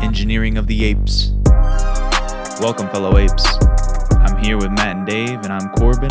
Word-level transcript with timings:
Engineering 0.00 0.58
of 0.58 0.66
the 0.66 0.84
Apes. 0.84 1.32
Welcome, 2.60 2.88
fellow 2.90 3.18
apes. 3.18 3.56
I'm 4.12 4.36
here 4.42 4.56
with 4.56 4.70
Matt 4.70 4.96
and 4.96 5.06
Dave, 5.06 5.40
and 5.42 5.52
I'm 5.52 5.68
Corbin. 5.70 6.10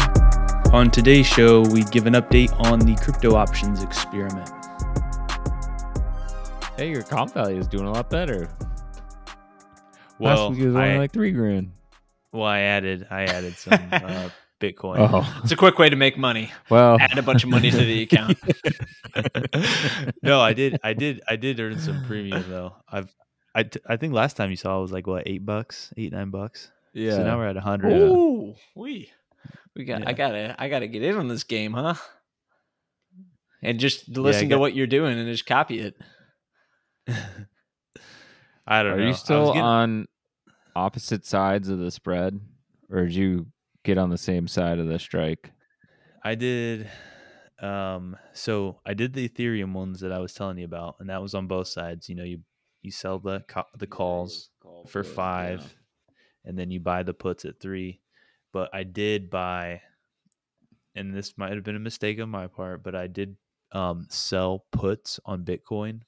On 0.73 0.91
today's 0.91 1.25
show, 1.25 1.61
we 1.61 1.83
give 1.83 2.05
an 2.05 2.13
update 2.13 2.53
on 2.65 2.79
the 2.79 2.95
crypto 2.95 3.35
options 3.35 3.83
experiment. 3.83 4.56
Hey, 6.77 6.91
your 6.91 7.01
comp 7.01 7.33
value 7.33 7.57
is 7.57 7.67
doing 7.67 7.85
a 7.85 7.91
lot 7.91 8.09
better. 8.09 8.49
Well, 10.19 10.49
Last 10.49 10.51
week 10.51 10.59
it 10.61 10.65
was 10.67 10.75
only 10.75 10.89
I, 10.91 10.97
like 10.97 11.11
three 11.11 11.31
grand. 11.31 11.71
well, 12.31 12.43
I 12.45 12.59
added, 12.59 13.07
I 13.09 13.23
added 13.23 13.57
some 13.57 13.73
uh, 13.91 14.29
Bitcoin. 14.59 14.97
Oh, 15.11 15.39
It's 15.43 15.51
a 15.51 15.55
quick 15.55 15.79
way 15.79 15.89
to 15.89 15.95
make 15.95 16.17
money. 16.17 16.51
well. 16.69 16.97
Add 16.99 17.17
a 17.17 17.21
bunch 17.23 17.43
of 17.43 17.49
money 17.49 17.71
to 17.71 17.77
the 17.77 18.01
account. 18.11 18.37
no, 20.23 20.39
I 20.39 20.53
did, 20.53 20.79
I 20.83 20.93
did, 20.93 21.21
I 21.27 21.35
did 21.35 21.59
earn 21.59 21.79
some 21.79 22.03
premium 22.05 22.45
though. 22.47 22.75
I've, 22.91 23.13
I, 23.55 23.63
t- 23.63 23.79
I 23.87 23.97
think 23.97 24.13
last 24.13 24.37
time 24.37 24.51
you 24.51 24.55
saw 24.57 24.77
it 24.77 24.81
was 24.81 24.91
like 24.91 25.07
what 25.07 25.23
eight 25.27 25.43
bucks, 25.45 25.91
eight 25.97 26.11
nine 26.13 26.29
bucks. 26.29 26.71
Yeah. 26.93 27.11
So 27.15 27.23
now 27.23 27.37
we're 27.37 27.47
at 27.47 27.57
a 27.57 27.61
hundred. 27.61 27.93
Ooh, 27.93 28.53
we 28.75 29.09
we 29.75 29.83
got. 29.83 30.01
Yeah. 30.01 30.09
I 30.09 30.13
gotta. 30.13 30.55
I 30.59 30.69
gotta 30.69 30.85
get 30.87 31.01
in 31.01 31.15
on 31.17 31.27
this 31.27 31.43
game, 31.43 31.73
huh? 31.73 31.95
And 33.63 33.79
just 33.79 34.09
listen 34.09 34.47
got- 34.49 34.55
to 34.57 34.59
what 34.59 34.75
you're 34.75 34.85
doing 34.87 35.17
and 35.17 35.27
just 35.27 35.47
copy 35.47 35.79
it. 35.79 35.95
I 38.67 38.83
don't 38.83 38.93
Are 38.93 38.97
know. 38.97 39.03
I 39.03 39.07
you 39.07 39.13
still 39.13 39.47
getting- 39.47 39.61
on 39.61 40.07
opposite 40.75 41.25
sides 41.25 41.69
of 41.69 41.79
the 41.79 41.91
spread, 41.91 42.39
or 42.89 43.05
did 43.05 43.15
you 43.15 43.47
get 43.83 43.97
on 43.97 44.09
the 44.09 44.17
same 44.17 44.47
side 44.47 44.79
of 44.79 44.87
the 44.87 44.99
strike? 44.99 45.51
I 46.23 46.35
did. 46.35 46.89
Um, 47.61 48.15
so 48.33 48.81
I 48.85 48.93
did 48.93 49.13
the 49.13 49.27
Ethereum 49.27 49.73
ones 49.73 50.01
that 50.01 50.11
I 50.11 50.19
was 50.19 50.33
telling 50.33 50.57
you 50.57 50.65
about, 50.65 50.95
and 50.99 51.09
that 51.09 51.21
was 51.21 51.33
on 51.33 51.47
both 51.47 51.67
sides. 51.67 52.07
You 52.09 52.15
know, 52.15 52.23
you 52.23 52.39
you 52.81 52.91
sell 52.91 53.19
the 53.19 53.39
ca- 53.47 53.65
the 53.77 53.87
calls 53.87 54.49
for 54.87 55.03
five, 55.03 55.75
and 56.45 56.57
then 56.59 56.69
you 56.69 56.79
buy 56.79 57.03
the 57.03 57.13
puts 57.13 57.45
at 57.45 57.59
three. 57.59 58.01
But 58.53 58.69
I 58.73 58.83
did 58.83 59.29
buy, 59.29 59.81
and 60.95 61.15
this 61.15 61.37
might 61.37 61.53
have 61.53 61.63
been 61.63 61.75
a 61.75 61.79
mistake 61.79 62.19
on 62.19 62.29
my 62.29 62.47
part, 62.47 62.83
but 62.83 62.93
I 62.95 63.07
did 63.07 63.35
um, 63.71 64.05
sell 64.09 64.65
puts 64.71 65.19
on 65.25 65.43
Bitcoin. 65.43 66.01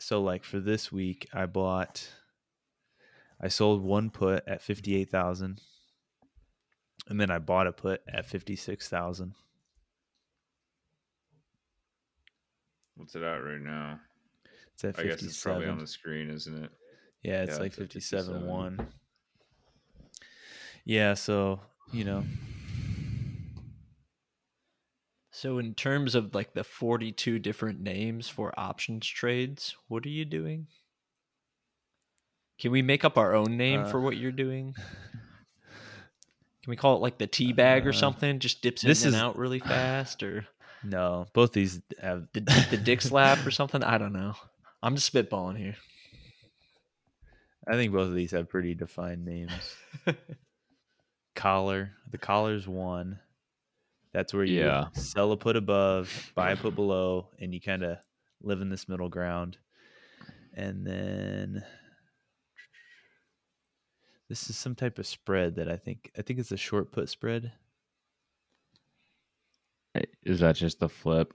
So, 0.00 0.22
like 0.22 0.44
for 0.44 0.60
this 0.60 0.90
week, 0.90 1.28
I 1.34 1.44
bought, 1.44 2.08
I 3.38 3.48
sold 3.48 3.82
one 3.82 4.08
put 4.10 4.42
at 4.48 4.62
fifty 4.62 4.96
eight 4.96 5.10
thousand, 5.10 5.60
and 7.06 7.20
then 7.20 7.30
I 7.30 7.38
bought 7.38 7.66
a 7.66 7.72
put 7.72 8.00
at 8.08 8.24
fifty 8.24 8.56
six 8.56 8.88
thousand. 8.88 9.34
What's 12.96 13.14
it 13.14 13.22
at 13.22 13.36
right 13.36 13.60
now? 13.60 14.00
It's 14.72 14.84
at 14.84 14.98
I 14.98 15.02
guess 15.04 15.22
it's 15.22 15.42
probably 15.42 15.68
on 15.68 15.78
the 15.78 15.86
screen, 15.86 16.30
isn't 16.30 16.64
it? 16.64 16.70
Yeah, 17.22 17.42
it's 17.42 17.56
Yeah, 17.56 17.58
like 17.58 17.66
it's 17.68 17.76
57 17.76 18.26
57. 18.26 18.46
1. 18.46 18.86
Yeah, 20.86 21.14
so, 21.14 21.60
you 21.92 22.04
know, 22.04 22.24
So, 25.40 25.56
in 25.56 25.72
terms 25.72 26.14
of 26.14 26.34
like 26.34 26.52
the 26.52 26.62
42 26.64 27.38
different 27.38 27.80
names 27.80 28.28
for 28.28 28.52
options 28.60 29.06
trades, 29.06 29.74
what 29.88 30.04
are 30.04 30.10
you 30.10 30.26
doing? 30.26 30.66
Can 32.58 32.72
we 32.72 32.82
make 32.82 33.06
up 33.06 33.16
our 33.16 33.34
own 33.34 33.56
name 33.56 33.80
Uh, 33.80 33.88
for 33.88 34.02
what 34.02 34.18
you're 34.18 34.32
doing? 34.32 34.74
Can 36.62 36.68
we 36.68 36.76
call 36.76 36.94
it 36.96 37.00
like 37.00 37.16
the 37.16 37.26
tea 37.26 37.54
bag 37.54 37.86
or 37.86 37.90
Uh, 37.90 37.94
something? 37.94 38.38
Just 38.38 38.60
dips 38.60 38.82
in 38.84 38.88
this 38.88 39.06
and 39.06 39.14
is- 39.14 39.20
out 39.20 39.38
really 39.38 39.60
fast, 39.60 40.22
or 40.22 40.46
no, 40.84 41.26
both 41.32 41.54
these 41.54 41.80
have 42.02 42.28
the 42.34 42.40
the 42.68 42.76
dick 42.76 43.00
slap 43.10 43.46
or 43.46 43.50
something? 43.50 43.82
I 43.82 43.96
don't 43.96 44.12
know. 44.12 44.34
I'm 44.82 44.94
just 44.94 45.10
spitballing 45.10 45.56
here. 45.56 45.76
I 47.66 47.76
think 47.76 47.94
both 47.94 48.08
of 48.08 48.14
these 48.14 48.32
have 48.32 48.50
pretty 48.50 48.74
defined 48.74 49.24
names. 49.24 49.74
Collar, 51.34 51.92
the 52.10 52.18
collar's 52.18 52.68
one. 52.68 53.20
That's 54.12 54.34
where 54.34 54.44
you 54.44 54.60
Yeah. 54.60 54.88
sell 54.94 55.32
a 55.32 55.36
put 55.36 55.56
above, 55.56 56.32
buy 56.34 56.52
a 56.52 56.56
put 56.56 56.74
below, 56.74 57.30
and 57.38 57.54
you 57.54 57.60
kind 57.60 57.82
of 57.84 57.98
live 58.42 58.60
in 58.60 58.68
this 58.68 58.88
middle 58.88 59.08
ground. 59.08 59.58
And 60.54 60.84
then 60.84 61.64
this 64.28 64.50
is 64.50 64.56
some 64.56 64.74
type 64.74 64.98
of 64.98 65.06
spread 65.06 65.54
that 65.56 65.68
I 65.68 65.76
think 65.76 66.10
I 66.18 66.22
think 66.22 66.38
it's 66.40 66.52
a 66.52 66.56
short 66.56 66.90
put 66.92 67.08
spread. 67.08 67.52
Is 70.24 70.40
that 70.40 70.56
just 70.56 70.80
the 70.80 70.88
flip? 70.88 71.34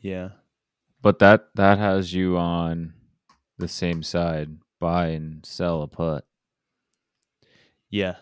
Yeah. 0.00 0.30
But 1.02 1.18
that 1.18 1.48
that 1.54 1.78
has 1.78 2.12
you 2.14 2.36
on 2.36 2.94
the 3.58 3.68
same 3.68 4.02
side, 4.02 4.58
buy 4.80 5.08
and 5.08 5.44
sell 5.44 5.82
a 5.82 5.88
put. 5.88 6.24
Yeah. 7.90 8.16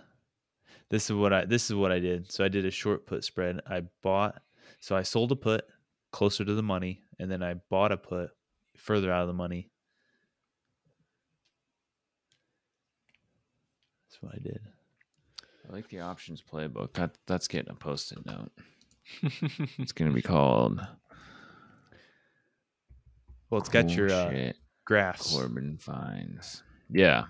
This 0.92 1.08
is 1.08 1.16
what 1.16 1.32
I 1.32 1.46
this 1.46 1.70
is 1.70 1.74
what 1.74 1.90
I 1.90 1.98
did. 1.98 2.30
So 2.30 2.44
I 2.44 2.48
did 2.48 2.66
a 2.66 2.70
short 2.70 3.06
put 3.06 3.24
spread. 3.24 3.60
I 3.66 3.84
bought 4.02 4.42
so 4.78 4.94
I 4.94 5.02
sold 5.02 5.32
a 5.32 5.36
put 5.36 5.64
closer 6.10 6.44
to 6.44 6.52
the 6.52 6.62
money 6.62 7.00
and 7.18 7.30
then 7.30 7.42
I 7.42 7.54
bought 7.70 7.92
a 7.92 7.96
put 7.96 8.28
further 8.76 9.10
out 9.10 9.22
of 9.22 9.26
the 9.26 9.32
money. 9.32 9.70
That's 14.04 14.22
what 14.22 14.34
I 14.34 14.38
did. 14.42 14.60
I 15.66 15.72
like 15.72 15.88
the 15.88 16.00
options 16.00 16.42
playbook. 16.42 16.92
That 16.92 17.16
that's 17.26 17.48
getting 17.48 17.70
a 17.70 17.74
post-it 17.74 18.26
note. 18.26 18.52
It's 19.78 19.92
gonna 19.92 20.12
be 20.12 20.20
called 20.20 20.78
Well, 23.48 23.60
it's 23.60 23.70
got 23.70 23.88
your 23.96 24.12
uh, 24.12 24.52
graphs. 24.84 25.34
Corbin 25.34 25.78
finds. 25.78 26.62
Yeah, 26.90 27.24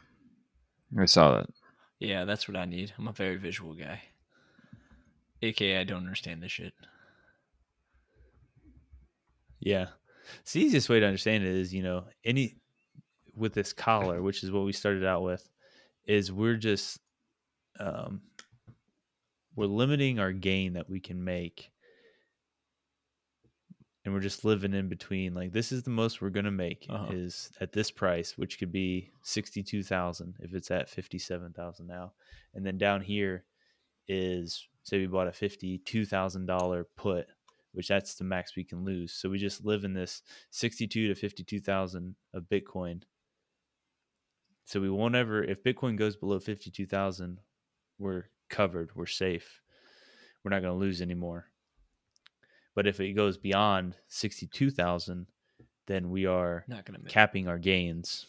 I 0.98 1.04
saw 1.04 1.36
that. 1.36 1.46
Yeah, 2.02 2.24
that's 2.24 2.48
what 2.48 2.56
I 2.56 2.64
need. 2.64 2.92
I'm 2.98 3.06
a 3.06 3.12
very 3.12 3.36
visual 3.36 3.74
guy. 3.74 4.02
AKA, 5.40 5.78
I 5.78 5.84
don't 5.84 5.98
understand 5.98 6.42
this 6.42 6.50
shit. 6.50 6.72
Yeah. 9.60 9.86
It's 10.40 10.52
the 10.52 10.62
easiest 10.62 10.88
way 10.88 10.98
to 10.98 11.06
understand 11.06 11.44
it 11.44 11.54
is, 11.54 11.72
you 11.72 11.84
know, 11.84 12.04
any 12.24 12.56
with 13.36 13.54
this 13.54 13.72
collar, 13.72 14.20
which 14.20 14.42
is 14.42 14.50
what 14.50 14.64
we 14.64 14.72
started 14.72 15.04
out 15.04 15.22
with, 15.22 15.48
is 16.04 16.32
we're 16.32 16.56
just 16.56 16.98
um 17.78 18.22
we're 19.54 19.66
limiting 19.66 20.19
our 20.19 20.32
gain 20.32 20.72
that 20.72 20.90
we 20.90 20.98
can 20.98 21.22
make. 21.22 21.70
And 24.04 24.12
we're 24.12 24.20
just 24.20 24.44
living 24.44 24.74
in 24.74 24.88
between. 24.88 25.32
Like 25.34 25.52
this 25.52 25.70
is 25.70 25.84
the 25.84 25.90
most 25.90 26.20
we're 26.20 26.30
gonna 26.30 26.50
make 26.50 26.86
Uh-huh. 26.90 27.12
is 27.12 27.50
at 27.60 27.72
this 27.72 27.90
price, 27.90 28.36
which 28.36 28.58
could 28.58 28.72
be 28.72 29.12
sixty 29.22 29.62
two 29.62 29.82
thousand 29.82 30.34
if 30.40 30.54
it's 30.54 30.70
at 30.70 30.88
fifty 30.88 31.18
seven 31.18 31.52
thousand 31.52 31.86
now. 31.86 32.12
And 32.54 32.66
then 32.66 32.78
down 32.78 33.00
here 33.00 33.44
is 34.08 34.66
say 34.82 34.98
we 34.98 35.06
bought 35.06 35.28
a 35.28 35.32
fifty 35.32 35.78
two 35.78 36.04
thousand 36.04 36.46
dollar 36.46 36.84
put 36.96 37.26
which 37.72 37.88
that's 37.88 38.14
the 38.16 38.24
max 38.24 38.54
we 38.54 38.64
can 38.64 38.84
lose. 38.84 39.12
So 39.14 39.30
we 39.30 39.38
just 39.38 39.64
live 39.64 39.84
in 39.84 39.94
this 39.94 40.20
62 40.50 41.08
to 41.08 41.14
52,000 41.14 42.14
of 42.34 42.42
Bitcoin. 42.44 43.00
So 44.66 44.80
we 44.80 44.90
won't 44.90 45.14
ever, 45.14 45.42
if 45.42 45.64
Bitcoin 45.64 45.96
goes 45.96 46.14
below 46.16 46.38
52,000, 46.38 47.40
we're 47.99 48.25
covered, 48.50 48.90
we're 48.94 49.06
safe. 49.06 49.62
We're 50.44 50.50
not 50.50 50.60
going 50.60 50.75
to 50.75 50.78
lose 50.78 51.00
anymore. 51.00 51.46
But 52.74 52.86
if 52.86 53.00
it 53.00 53.12
goes 53.12 53.36
beyond 53.36 53.96
62,000, 54.08 55.26
then 55.86 56.10
we 56.10 56.26
are 56.26 56.64
Not 56.69 56.84
gonna 56.84 57.00
capping 57.08 57.48
our 57.48 57.58
gains. 57.58 58.26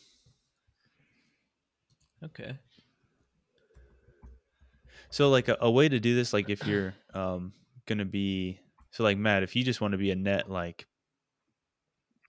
okay. 2.24 2.58
So 5.10 5.30
like 5.30 5.48
a, 5.48 5.58
a 5.62 5.70
way 5.70 5.88
to 5.88 6.00
do 6.00 6.16
this, 6.16 6.34
like 6.34 6.50
if 6.50 6.66
you're 6.66 6.94
um 7.14 7.54
gonna 7.86 8.06
be 8.06 8.60
so 8.92 9.04
like 9.04 9.18
Matt, 9.18 9.44
if 9.44 9.56
you 9.56 9.64
just 9.64 9.82
want 9.82 9.92
to 9.94 9.98
be 9.98 10.12
a 10.12 10.16
net 10.16 10.50
like 10.50 10.88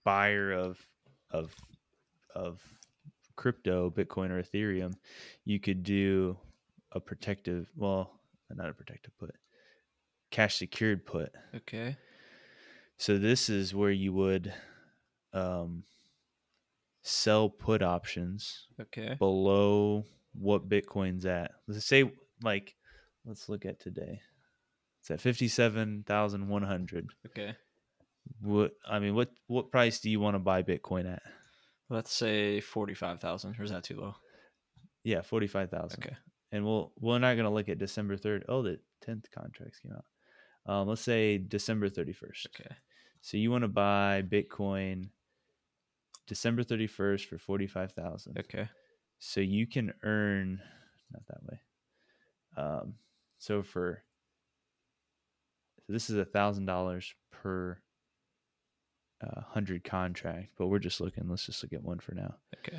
buyer 0.03 0.51
of 0.51 0.77
of 1.31 1.53
of 2.33 2.61
crypto, 3.35 3.89
Bitcoin 3.89 4.29
or 4.29 4.41
Ethereum, 4.41 4.93
you 5.43 5.59
could 5.59 5.83
do 5.83 6.37
a 6.91 6.99
protective 6.99 7.69
well, 7.75 8.19
not 8.53 8.69
a 8.69 8.73
protective 8.73 9.17
put, 9.17 9.35
cash 10.31 10.55
secured 10.55 11.05
put. 11.05 11.31
Okay. 11.55 11.97
So 12.97 13.17
this 13.17 13.49
is 13.49 13.73
where 13.75 13.91
you 13.91 14.13
would 14.13 14.53
um 15.33 15.83
sell 17.01 17.49
put 17.49 17.81
options 17.81 18.67
Okay. 18.81 19.15
below 19.19 20.05
what 20.33 20.67
Bitcoin's 20.69 21.25
at. 21.25 21.51
Let's 21.67 21.85
say 21.85 22.11
like 22.41 22.75
let's 23.25 23.49
look 23.49 23.65
at 23.65 23.79
today. 23.79 24.21
It's 25.01 25.11
at 25.11 25.21
fifty-seven 25.21 26.03
thousand 26.07 26.47
one 26.47 26.63
hundred. 26.63 27.09
Okay. 27.27 27.55
What 28.41 28.71
I 28.87 28.99
mean, 28.99 29.13
what 29.13 29.29
what 29.47 29.71
price 29.71 29.99
do 29.99 30.09
you 30.09 30.19
want 30.19 30.35
to 30.35 30.39
buy 30.39 30.63
Bitcoin 30.63 31.11
at? 31.11 31.21
Let's 31.89 32.11
say 32.11 32.59
forty-five 32.59 33.19
thousand. 33.19 33.55
Or 33.59 33.63
is 33.63 33.71
that 33.71 33.83
too 33.83 33.99
low? 33.99 34.15
Yeah, 35.03 35.21
forty-five 35.21 35.69
thousand. 35.69 36.03
Okay. 36.03 36.15
And 36.51 36.65
we'll 36.65 36.91
we're 36.99 37.19
not 37.19 37.35
gonna 37.35 37.53
look 37.53 37.69
at 37.69 37.77
December 37.77 38.17
third. 38.17 38.45
Oh, 38.49 38.63
the 38.63 38.79
tenth 39.03 39.25
contracts 39.31 39.79
came 39.79 39.91
out. 39.91 40.05
Um, 40.73 40.87
let's 40.87 41.01
say 41.01 41.37
December 41.37 41.89
thirty-first. 41.89 42.47
Okay. 42.47 42.73
So 43.25 43.37
you 43.37 43.49
want 43.49 43.63
to 43.63 43.67
buy 43.67 44.21
Bitcoin 44.21 45.09
December 46.27 46.61
thirty-first 46.61 47.25
for 47.25 47.39
forty-five 47.39 47.91
thousand. 47.93 48.37
Okay. 48.37 48.69
So 49.17 49.41
you 49.41 49.65
can 49.65 49.91
earn 50.03 50.61
not 51.11 51.23
that 51.25 51.43
way. 51.43 51.59
Um, 52.55 52.93
so 53.39 53.63
for 53.63 54.03
so 55.87 55.93
this 55.93 56.11
is 56.11 56.17
a 56.17 56.25
thousand 56.25 56.67
dollars 56.67 57.15
per 57.31 57.79
uh, 59.23 59.41
hundred 59.41 59.83
contract, 59.83 60.49
but 60.55 60.67
we're 60.67 60.77
just 60.77 61.01
looking. 61.01 61.27
Let's 61.27 61.47
just 61.47 61.63
look 61.63 61.73
at 61.73 61.81
one 61.81 61.97
for 61.97 62.13
now. 62.13 62.35
Okay. 62.59 62.77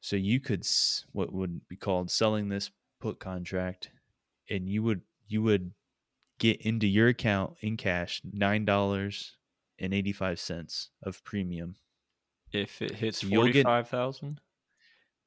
So 0.00 0.16
you 0.16 0.40
could 0.40 0.66
what 1.12 1.32
would 1.32 1.60
be 1.68 1.76
called 1.76 2.10
selling 2.10 2.48
this 2.48 2.72
put 3.00 3.20
contract, 3.20 3.88
and 4.50 4.68
you 4.68 4.82
would 4.82 5.02
you 5.28 5.42
would 5.42 5.70
get 6.42 6.60
into 6.60 6.86
your 6.88 7.08
account 7.08 7.54
in 7.60 7.76
cash 7.76 8.20
nine 8.24 8.64
dollars 8.64 9.36
and 9.78 9.94
eighty 9.94 10.12
five 10.12 10.38
cents 10.40 10.90
of 11.02 11.22
premium. 11.24 11.76
If 12.52 12.82
it 12.82 12.94
hits 12.96 13.20
So 13.22 13.28
forty-five 13.28 13.88
thousand. 13.88 14.40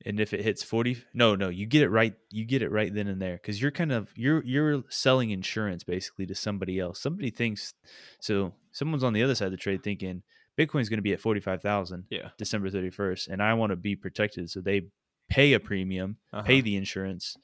and 0.06 0.20
if 0.20 0.34
it 0.34 0.42
hits 0.42 0.62
40 0.62 0.98
no 1.14 1.36
no 1.36 1.48
you 1.50 1.66
get 1.66 1.82
it 1.82 1.90
right 1.90 2.14
you 2.30 2.44
get 2.46 2.62
it 2.62 2.70
right 2.70 2.94
then 2.94 3.08
and 3.08 3.22
there 3.22 3.38
because 3.42 3.62
you're 3.62 3.72
kind 3.72 3.94
of 3.94 4.12
you're 4.16 4.44
you're 4.44 4.84
selling 4.90 5.30
insurance 5.32 5.84
basically 5.86 6.26
to 6.28 6.36
somebody 6.36 6.80
else 6.80 7.00
somebody 7.02 7.30
thinks 7.32 7.74
so 8.20 8.54
someone's 8.74 9.06
on 9.06 9.14
the 9.14 9.24
other 9.24 9.34
side 9.36 9.46
of 9.46 9.52
the 9.52 9.58
trade 9.66 9.82
thinking 9.84 10.22
bitcoin's 10.60 10.90
going 10.90 10.98
to 11.04 11.10
be 11.10 11.14
at 11.14 11.22
45000 11.22 12.04
Yeah. 12.10 12.30
december 12.38 12.70
31st 12.70 13.30
and 13.30 13.42
i 13.42 13.54
want 13.54 13.70
to 13.72 13.78
be 13.78 13.96
protected 13.96 14.50
so 14.50 14.60
they 14.60 14.82
pay 15.30 15.54
a 15.54 15.60
premium 15.62 16.18
pay 16.44 16.58
Uh-huh. 16.60 16.62
the 16.66 16.76
insurance 16.76 17.36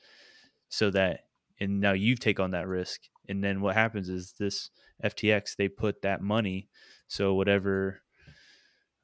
so 0.70 0.92
that 0.92 1.22
and 1.62 1.80
now 1.80 1.94
you 1.94 2.16
take 2.16 2.40
on 2.42 2.52
that 2.52 2.68
risk 2.68 3.00
and 3.30 3.44
then 3.44 3.62
what 3.62 3.76
happens 3.76 4.10
is 4.10 4.34
this 4.40 4.70
ftx 5.04 5.56
they 5.56 5.68
put 5.68 6.02
that 6.02 6.22
money 6.22 6.68
so 7.08 7.34
whatever 7.34 8.02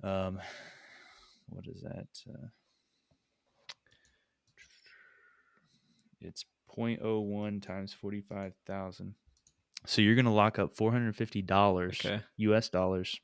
um 0.04 0.40
what 1.50 1.66
is 1.68 1.82
that 1.82 2.08
uh, 2.34 2.48
it's 6.22 6.46
0.01 6.76 7.62
times 7.66 7.94
45,000 7.94 9.16
so 9.86 10.02
you're 10.02 10.16
going 10.16 10.26
to 10.26 10.32
lock 10.32 10.60
up 10.60 10.76
$450 10.76 11.88
Okay. 12.06 12.22
US 12.38 12.70
dollars 12.70 13.20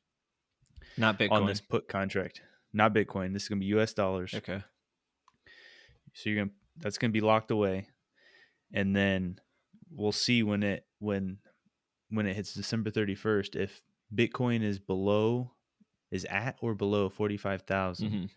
Not 0.97 1.19
Bitcoin. 1.19 1.31
on 1.31 1.45
this 1.47 1.61
put 1.61 1.87
contract 1.87 2.41
not 2.71 2.93
bitcoin 2.93 3.33
this 3.33 3.43
is 3.43 3.49
going 3.49 3.59
to 3.59 3.65
be 3.65 3.79
US 3.79 3.93
dollars 3.93 4.33
Okay. 4.33 4.63
so 6.13 6.29
you're 6.29 6.45
gonna 6.45 6.55
that's 6.77 6.97
gonna 6.97 7.13
be 7.13 7.21
locked 7.21 7.51
away, 7.51 7.87
and 8.73 8.95
then 8.95 9.39
we'll 9.95 10.11
see 10.11 10.43
when 10.43 10.63
it 10.63 10.85
when 10.99 11.37
when 12.09 12.25
it 12.27 12.35
hits 12.35 12.53
December 12.53 12.91
31st 12.91 13.55
if 13.55 13.81
Bitcoin 14.13 14.61
is 14.61 14.79
below 14.79 15.51
is 16.11 16.25
at 16.25 16.57
or 16.61 16.75
below 16.75 17.09
45,000. 17.09 18.11
Mhm. 18.11 18.29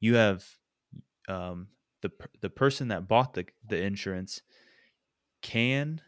You 0.00 0.14
have 0.16 0.44
um 1.28 1.68
the 2.02 2.10
the 2.40 2.50
person 2.50 2.88
that 2.88 3.08
bought 3.08 3.34
the 3.34 3.46
the 3.66 3.80
insurance 3.82 4.42
can 5.42 6.00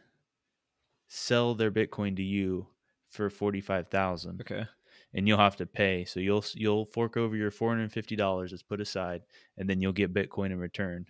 sell 1.07 1.55
their 1.55 1.71
Bitcoin 1.71 2.15
to 2.15 2.23
you 2.23 2.67
for 3.09 3.29
45,000 3.29 4.41
Okay. 4.41 4.65
and 5.13 5.27
you'll 5.27 5.37
have 5.37 5.57
to 5.57 5.65
pay. 5.65 6.05
So 6.05 6.19
you'll 6.19 6.45
you'll 6.53 6.85
fork 6.85 7.17
over 7.17 7.35
your 7.35 7.51
four 7.51 7.69
hundred 7.69 7.83
and 7.83 7.91
fifty 7.93 8.15
dollars 8.15 8.51
that's 8.51 8.63
put 8.63 8.79
aside, 8.81 9.23
and 9.57 9.69
then 9.69 9.81
you'll 9.81 9.91
get 9.91 10.13
Bitcoin 10.13 10.51
in 10.51 10.59
return. 10.59 11.07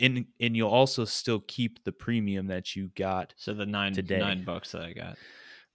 And 0.00 0.26
and 0.40 0.56
you'll 0.56 0.70
also 0.70 1.04
still 1.04 1.40
keep 1.40 1.84
the 1.84 1.92
premium 1.92 2.46
that 2.48 2.74
you 2.74 2.90
got. 2.96 3.34
So 3.36 3.54
the 3.54 3.66
nine 3.66 3.92
Today. 3.92 4.18
nine 4.18 4.44
bucks 4.44 4.72
that 4.72 4.82
I 4.82 4.92
got. 4.92 5.16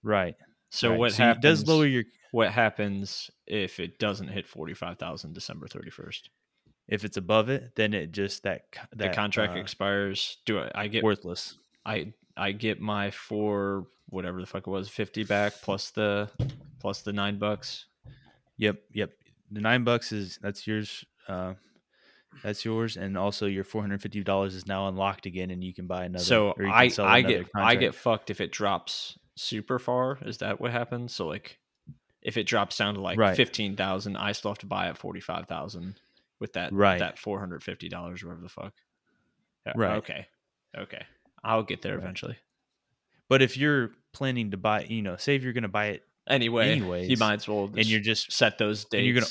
Right. 0.02 0.34
So 0.70 0.90
right. 0.90 0.98
what 0.98 1.12
so 1.12 1.22
happens? 1.22 1.42
Does 1.42 1.68
lower 1.68 1.86
your 1.86 2.04
what 2.32 2.50
happens 2.50 3.30
if 3.46 3.80
it 3.80 3.98
doesn't 3.98 4.28
hit 4.28 4.46
forty 4.46 4.74
five 4.74 4.98
thousand 4.98 5.32
December 5.32 5.68
thirty 5.68 5.90
first? 5.90 6.30
if 6.88 7.04
it's 7.04 7.16
above 7.16 7.48
it, 7.48 7.72
then 7.74 7.94
it 7.94 8.12
just 8.12 8.42
that 8.44 8.70
co- 8.72 8.86
The 8.90 8.96
that 8.96 9.14
contract 9.14 9.56
uh, 9.56 9.60
expires. 9.60 10.38
Do 10.46 10.60
I, 10.60 10.70
I 10.74 10.88
get 10.88 11.02
worthless. 11.02 11.56
I 11.84 12.12
I 12.36 12.52
get 12.52 12.80
my 12.80 13.10
four 13.10 13.86
whatever 14.08 14.40
the 14.40 14.46
fuck 14.46 14.66
it 14.66 14.70
was 14.70 14.88
fifty 14.88 15.24
back 15.24 15.54
plus 15.62 15.90
the 15.90 16.30
plus 16.80 17.02
the 17.02 17.12
nine 17.12 17.38
bucks. 17.38 17.86
Yep, 18.58 18.76
yep. 18.92 19.10
The 19.50 19.60
nine 19.60 19.84
bucks 19.84 20.12
is 20.12 20.38
that's 20.40 20.66
yours. 20.66 21.04
Uh, 21.28 21.54
that's 22.42 22.64
yours, 22.64 22.96
and 22.96 23.16
also 23.18 23.46
your 23.46 23.64
four 23.64 23.80
hundred 23.82 24.02
fifty 24.02 24.22
dollars 24.22 24.54
is 24.54 24.66
now 24.66 24.88
unlocked 24.88 25.26
again, 25.26 25.50
and 25.50 25.62
you 25.62 25.72
can 25.74 25.86
buy 25.86 26.04
another. 26.04 26.24
so 26.24 26.54
I 26.58 26.90
I 26.98 27.22
get 27.22 27.46
I 27.54 27.74
get 27.76 27.94
fucked 27.94 28.30
if 28.30 28.40
it 28.40 28.52
drops 28.52 29.18
super 29.36 29.78
far. 29.78 30.18
Is 30.22 30.38
that 30.38 30.60
what 30.60 30.70
happens? 30.72 31.14
So 31.14 31.26
like, 31.26 31.58
if 32.22 32.36
it 32.36 32.44
drops 32.44 32.76
down 32.76 32.94
to 32.94 33.00
like 33.00 33.18
Right. 33.18 33.36
fifteen 33.36 33.76
thousand, 33.76 34.16
I 34.16 34.32
still 34.32 34.50
have 34.50 34.58
to 34.58 34.66
buy 34.66 34.88
at 34.88 34.98
forty 34.98 35.20
five 35.20 35.46
thousand 35.46 35.96
with 36.40 36.52
that 36.54 36.72
Right. 36.72 36.98
that 36.98 37.18
four 37.18 37.38
hundred 37.40 37.62
fifty 37.62 37.88
dollars, 37.88 38.22
whatever 38.24 38.42
the 38.42 38.48
fuck. 38.48 38.72
Yeah, 39.66 39.72
Right. 39.76 39.96
Okay. 39.96 40.26
Okay. 40.76 41.02
I'll 41.42 41.62
get 41.62 41.82
there 41.82 41.94
Right. 41.94 42.02
eventually. 42.02 42.36
But 43.28 43.42
if 43.42 43.56
you're 43.56 43.90
planning 44.12 44.52
to 44.52 44.56
buy, 44.56 44.84
you 44.84 45.02
know, 45.02 45.16
say 45.16 45.34
if 45.34 45.42
you're 45.42 45.52
going 45.52 45.62
to 45.62 45.68
buy 45.68 45.86
it, 45.86 46.02
Anyway, 46.28 46.70
anyways, 46.70 47.08
you 47.08 47.16
might 47.18 47.34
as 47.34 47.48
well 47.48 47.64
and 47.76 47.86
you're 47.86 48.00
just 48.00 48.32
set 48.32 48.58
those 48.58 48.84
dates. 48.84 48.94
and 48.94 49.04
you're 49.06 49.14
gonna- 49.14 49.26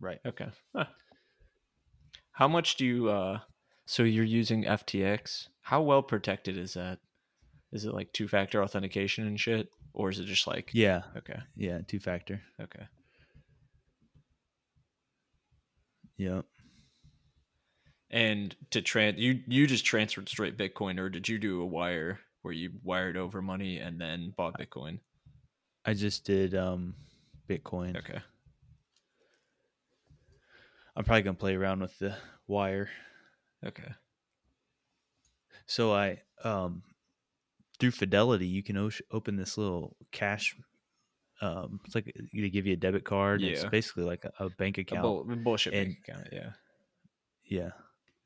right. 0.00 0.18
Okay. 0.26 0.48
Huh. 0.74 0.86
How 2.32 2.48
much 2.48 2.76
do 2.76 2.84
you 2.86 3.08
uh 3.10 3.40
so 3.86 4.02
you're 4.02 4.24
using 4.24 4.64
FTX? 4.64 5.48
How 5.60 5.82
well 5.82 6.02
protected 6.02 6.56
is 6.58 6.74
that? 6.74 6.98
Is 7.72 7.84
it 7.84 7.94
like 7.94 8.12
two 8.12 8.28
factor 8.28 8.62
authentication 8.62 9.26
and 9.26 9.38
shit? 9.40 9.68
Or 9.92 10.10
is 10.10 10.18
it 10.18 10.24
just 10.26 10.46
like 10.46 10.70
Yeah, 10.72 11.02
Okay. 11.16 11.38
yeah, 11.56 11.80
two 11.86 12.00
factor. 12.00 12.42
Okay. 12.60 12.84
Yep. 16.18 16.44
And 18.10 18.54
to 18.70 18.82
trans, 18.82 19.18
you 19.18 19.40
you 19.46 19.66
just 19.66 19.84
transferred 19.84 20.28
straight 20.28 20.56
Bitcoin 20.56 20.98
or 20.98 21.08
did 21.08 21.28
you 21.28 21.38
do 21.38 21.60
a 21.60 21.66
wire 21.66 22.20
where 22.42 22.54
you 22.54 22.70
wired 22.82 23.16
over 23.16 23.42
money 23.42 23.78
and 23.78 24.00
then 24.00 24.32
bought 24.36 24.58
Bitcoin? 24.58 25.00
I 25.84 25.94
just 25.94 26.24
did 26.24 26.54
um 26.54 26.94
Bitcoin. 27.48 27.96
Okay. 27.96 28.18
I'm 30.96 31.04
probably 31.04 31.22
gonna 31.22 31.34
play 31.36 31.54
around 31.54 31.80
with 31.80 31.98
the 31.98 32.16
wire. 32.46 32.88
Okay. 33.64 33.92
So 35.66 35.92
I 35.92 36.20
um 36.44 36.82
through 37.78 37.90
Fidelity, 37.90 38.46
you 38.46 38.62
can 38.62 38.76
o- 38.78 38.90
open 39.10 39.36
this 39.36 39.58
little 39.58 39.96
cash. 40.12 40.56
Um, 41.42 41.80
it's 41.84 41.94
like 41.94 42.16
they 42.32 42.48
give 42.48 42.66
you 42.66 42.72
a 42.72 42.76
debit 42.76 43.04
card. 43.04 43.42
It's 43.42 43.64
basically 43.66 44.04
like 44.04 44.24
a, 44.24 44.32
a 44.44 44.48
bank 44.50 44.78
A 44.78 44.82
account. 44.82 45.02
bull- 45.02 45.24
bullshit 45.24 45.74
And- 45.74 45.88
bank 45.88 45.98
account, 46.08 46.28
yeah. 46.32 46.50
Yeah, 47.44 47.70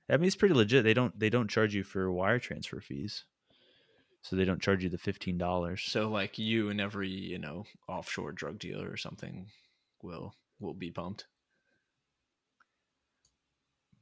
I 0.08 0.16
mean 0.16 0.28
it's 0.28 0.36
pretty 0.36 0.54
legit. 0.54 0.82
They 0.84 0.94
don't 0.94 1.18
they 1.18 1.28
don't 1.28 1.50
charge 1.50 1.74
you 1.74 1.82
for 1.84 2.10
wire 2.10 2.38
transfer 2.38 2.80
fees, 2.80 3.24
so 4.22 4.34
they 4.36 4.46
don't 4.46 4.62
charge 4.62 4.82
you 4.82 4.88
the 4.88 4.96
fifteen 4.96 5.36
dollars. 5.36 5.82
So 5.82 6.08
like 6.08 6.38
you 6.38 6.70
and 6.70 6.80
every, 6.80 7.10
you 7.10 7.38
know, 7.38 7.64
offshore 7.86 8.32
drug 8.32 8.58
dealer 8.58 8.90
or 8.90 8.96
something 8.96 9.48
will 10.02 10.34
will 10.58 10.72
be 10.72 10.90
pumped. 10.90 11.26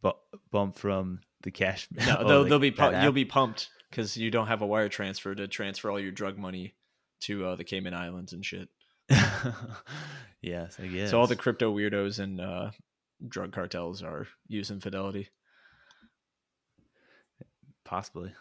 Bu- 0.03 0.13
bump 0.51 0.77
from 0.77 1.21
the 1.43 1.51
cash. 1.51 1.89
No, 2.07 2.17
oh, 2.21 2.29
they'll, 2.29 2.41
like 2.41 2.49
they'll 2.49 2.59
be 2.59 2.71
pu- 2.71 2.97
you'll 3.03 3.13
be 3.13 3.25
pumped 3.25 3.69
because 3.91 4.17
you 4.17 4.31
don't 4.31 4.49
have 4.49 4.63
a 4.63 4.67
wire 4.67 4.89
transfer 4.89 5.35
to 5.35 5.49
transfer 5.49 5.91
all 5.91 6.01
your 6.01 6.13
drug 6.13 6.39
money 6.39 6.75
to 7.21 7.47
uh, 7.47 7.57
the 7.57 7.65
Cayman 7.65 7.95
Islands 7.95 8.33
and 8.33 8.45
shit. 8.45 8.69
yes, 10.43 10.77
I 10.79 10.87
guess. 10.87 11.11
So 11.11 11.19
all 11.19 11.27
the 11.27 11.37
crypto 11.37 11.75
weirdos 11.75 12.19
and 12.19 12.41
uh, 12.41 12.71
drug 13.27 13.53
cartels 13.53 14.03
are 14.03 14.27
using 14.47 14.81
Fidelity. 14.81 15.29
possibly. 17.85 18.33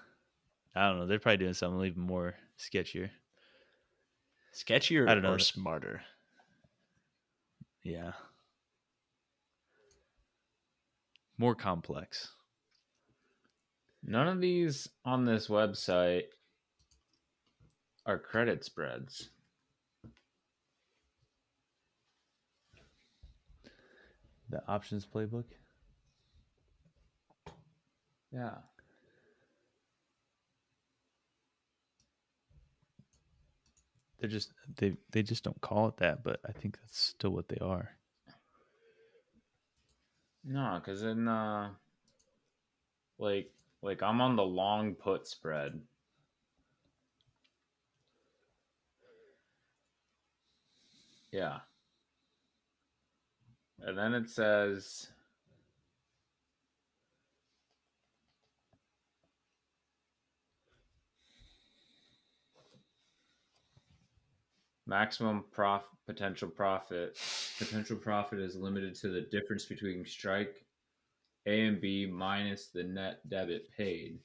I 0.76 0.90
don't 0.90 1.00
know. 1.00 1.08
They're 1.08 1.20
probably 1.20 1.38
doing 1.38 1.54
something 1.54 1.84
even 1.86 2.02
more 2.04 2.36
sketchier. 2.60 3.10
Sketchier 4.54 5.08
I 5.08 5.14
don't 5.14 5.24
know. 5.24 5.34
or 5.34 5.40
smarter? 5.40 6.02
Yeah. 7.84 8.12
more 11.38 11.56
complex. 11.56 12.30
None 14.04 14.28
of 14.28 14.42
these 14.42 14.88
on 15.06 15.26
this 15.26 15.48
website 15.48 16.24
are 18.06 18.18
credit 18.18 18.64
spreads. 18.64 19.30
The 24.50 24.66
options 24.68 25.06
playbook? 25.06 25.44
Yeah. 28.32 28.56
They're 34.20 34.30
just 34.30 34.52
they 34.78 34.94
they 35.12 35.22
just 35.22 35.44
don't 35.44 35.60
call 35.62 35.90
it 35.90 35.98
that, 35.98 36.24
but 36.24 36.40
I 36.48 36.52
think 36.52 36.78
that's 36.80 36.98
still 36.98 37.32
what 37.32 37.50
they 37.50 37.58
are. 37.58 37.97
No, 40.44 40.80
because 40.84 41.04
in 41.04 41.28
uh, 41.28 41.70
like 43.20 43.52
like 43.82 44.02
I'm 44.02 44.22
on 44.22 44.36
the 44.36 44.44
long 44.44 44.96
put 44.96 45.28
spread. 45.28 45.80
Yeah. 51.32 51.60
And 53.82 53.98
then 53.98 54.14
it 54.14 54.30
says 54.30 55.10
maximum 64.88 65.44
prof 65.52 65.84
potential 66.06 66.50
profit 66.50 67.18
potential 67.60 67.98
profit 67.98 68.40
is 68.40 68.56
limited 68.56 68.96
to 68.96 69.10
the 69.10 69.22
difference 69.22 69.66
between 69.66 70.06
strike 70.06 70.66
A 71.46 71.66
and 71.66 71.82
B 71.82 72.06
minus 72.06 72.68
the 72.68 72.84
net 72.84 73.20
debit 73.30 73.70
paid. 73.76 74.20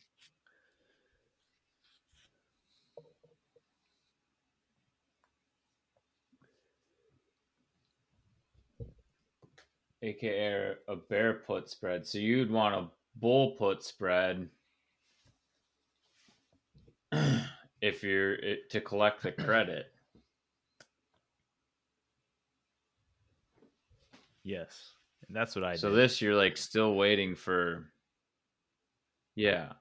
aka 10.02 10.74
a 10.88 10.96
bear 10.96 11.34
put 11.34 11.70
spread. 11.70 12.06
So 12.06 12.18
you'd 12.18 12.50
want 12.50 12.74
a 12.74 12.88
bull 13.16 13.52
put 13.52 13.82
spread 13.82 14.48
if 17.80 18.02
you're 18.02 18.36
to 18.70 18.80
collect 18.80 19.22
the 19.22 19.32
credit. 19.32 19.92
Yes, 24.44 24.92
and 25.26 25.36
that's 25.36 25.54
what 25.54 25.64
I 25.64 25.76
So 25.76 25.90
did. 25.90 25.98
this 25.98 26.20
you're 26.20 26.34
like 26.34 26.56
still 26.56 26.94
waiting 26.94 27.34
for 27.34 27.92
Yeah. 29.34 29.72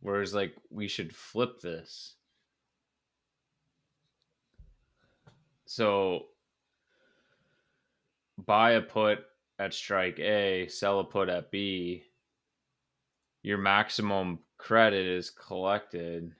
Whereas 0.00 0.32
like 0.34 0.54
we 0.70 0.88
should 0.88 1.14
flip 1.14 1.60
this. 1.60 2.14
So 5.66 6.26
buy 8.38 8.72
a 8.72 8.80
put 8.82 9.18
at 9.58 9.74
strike 9.74 10.18
A, 10.18 10.66
sell 10.68 11.00
a 11.00 11.04
put 11.04 11.28
at 11.28 11.50
B. 11.50 12.04
Your 13.42 13.58
maximum 13.58 14.40
credit 14.58 15.06
is 15.06 15.30
collected. 15.30 16.34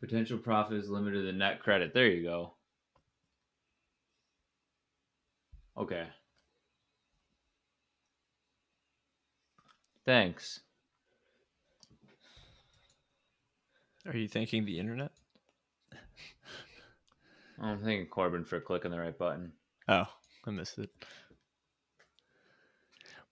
Potential 0.00 0.38
profit 0.38 0.76
is 0.78 0.88
limited 0.88 1.18
to 1.20 1.26
the 1.26 1.32
net 1.32 1.60
credit. 1.60 1.92
There 1.92 2.06
you 2.08 2.22
go. 2.22 2.54
Okay. 5.78 6.06
Thanks. 10.04 10.60
Are 14.06 14.16
you 14.16 14.26
thanking 14.26 14.64
the 14.64 14.78
internet? 14.78 15.12
I'm 17.60 17.78
thanking 17.78 18.06
Corbin 18.06 18.44
for 18.44 18.58
clicking 18.58 18.90
the 18.90 18.98
right 18.98 19.16
button. 19.16 19.52
Oh, 19.86 20.06
I 20.46 20.50
missed 20.50 20.78
it. 20.78 20.90